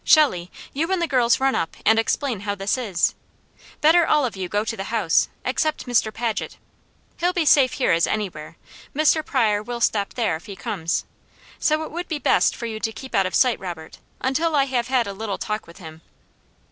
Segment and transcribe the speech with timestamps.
[0.03, 3.13] Shelley, you and the girls run up and explain how this is.
[3.81, 6.11] Better all of you go to the house, except Mr.
[6.11, 6.57] Paget.
[7.17, 8.57] He'll be safe here as anywhere.
[8.95, 9.23] Mr.
[9.23, 11.05] Pryor will stop there, if he comes.
[11.59, 14.63] So it would be best for you to keep out of sight, Robert, until I
[14.65, 16.01] have had a little talk with him."